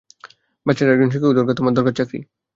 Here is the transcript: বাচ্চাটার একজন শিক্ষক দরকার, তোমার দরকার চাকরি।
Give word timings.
বাচ্চাটার 0.65 0.95
একজন 0.95 1.09
শিক্ষক 1.13 1.33
দরকার, 1.35 1.55
তোমার 1.55 1.73
দরকার 1.73 1.93
চাকরি। 1.99 2.19